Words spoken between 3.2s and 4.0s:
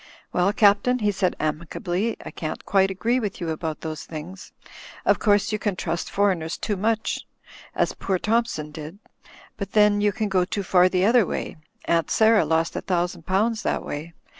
you about